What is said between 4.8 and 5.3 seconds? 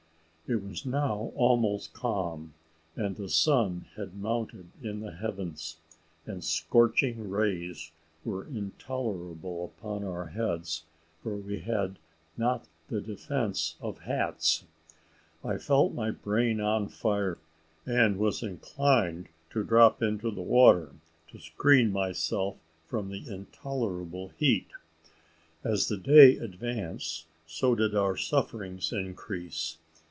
in the